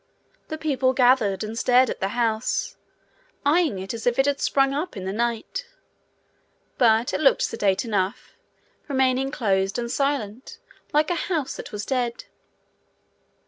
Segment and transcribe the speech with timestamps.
[0.47, 2.75] The people gathered, and stared at the house,
[3.45, 5.67] eyeing it as if it had sprung up in the night.
[6.79, 8.35] But it looked sedate enough,
[8.87, 10.57] remaining closed and silent,
[10.91, 12.23] like a house that was dead.